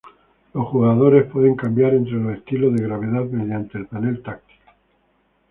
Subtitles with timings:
[0.55, 4.57] Los jugadores pueden cambiar entre los estilos de gravedad mediante el panel táctil.